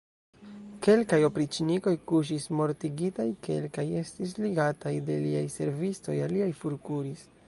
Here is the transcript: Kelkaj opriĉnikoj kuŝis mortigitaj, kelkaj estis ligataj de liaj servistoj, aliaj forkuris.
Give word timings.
Kelkaj 0.85 1.19
opriĉnikoj 1.25 1.93
kuŝis 2.11 2.47
mortigitaj, 2.61 3.25
kelkaj 3.49 3.85
estis 4.01 4.33
ligataj 4.47 4.95
de 5.11 5.19
liaj 5.27 5.45
servistoj, 5.59 6.17
aliaj 6.29 6.53
forkuris. 6.65 7.27